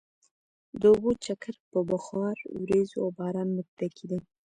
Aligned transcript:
د 0.81 0.83
اوبو 0.93 1.11
چکر 1.25 1.55
په 1.71 1.79
بخار، 1.91 2.35
ورېځو 2.61 2.97
او 3.03 3.09
باران 3.17 3.49
متکي 3.57 4.05
دی. 4.11 4.19